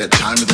[0.00, 0.49] that time